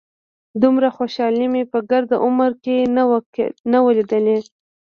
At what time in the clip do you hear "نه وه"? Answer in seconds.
3.73-3.91